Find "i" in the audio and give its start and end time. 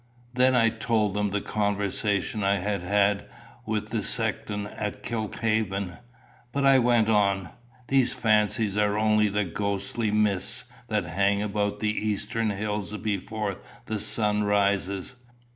0.55-0.69, 2.43-2.55, 6.65-6.79